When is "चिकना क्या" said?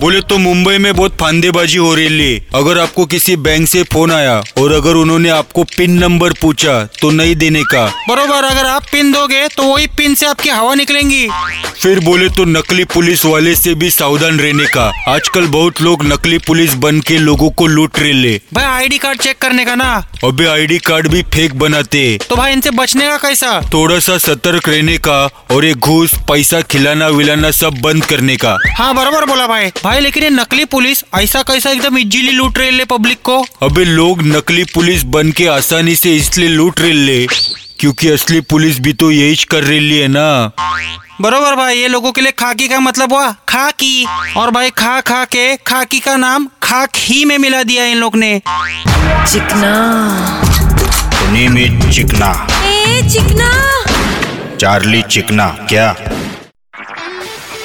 55.02-55.94